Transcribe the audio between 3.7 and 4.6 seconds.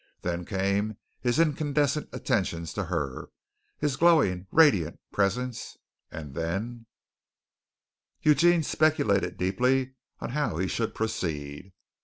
his glowing,